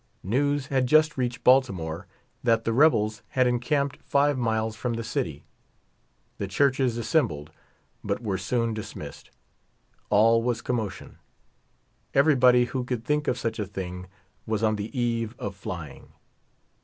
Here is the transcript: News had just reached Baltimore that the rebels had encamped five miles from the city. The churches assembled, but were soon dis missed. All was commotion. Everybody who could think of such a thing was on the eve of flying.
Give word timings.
News 0.23 0.65
had 0.65 0.87
just 0.87 1.15
reached 1.15 1.43
Baltimore 1.43 2.07
that 2.43 2.63
the 2.63 2.73
rebels 2.73 3.21
had 3.37 3.45
encamped 3.45 4.01
five 4.01 4.35
miles 4.35 4.75
from 4.75 4.95
the 4.95 5.03
city. 5.03 5.45
The 6.39 6.47
churches 6.47 6.97
assembled, 6.97 7.51
but 8.03 8.19
were 8.19 8.39
soon 8.39 8.73
dis 8.73 8.95
missed. 8.95 9.29
All 10.09 10.41
was 10.41 10.63
commotion. 10.63 11.19
Everybody 12.15 12.65
who 12.65 12.83
could 12.83 13.05
think 13.05 13.27
of 13.27 13.37
such 13.37 13.59
a 13.59 13.67
thing 13.67 14.07
was 14.47 14.63
on 14.63 14.75
the 14.75 14.89
eve 14.99 15.35
of 15.37 15.55
flying. 15.55 16.11